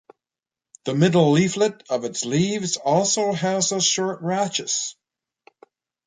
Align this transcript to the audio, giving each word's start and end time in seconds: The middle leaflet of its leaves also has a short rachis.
The 0.85 0.95
middle 0.95 1.29
leaflet 1.31 1.83
of 1.91 2.05
its 2.05 2.25
leaves 2.25 2.75
also 2.75 3.33
has 3.33 3.71
a 3.71 3.79
short 3.79 4.23
rachis. 4.23 4.95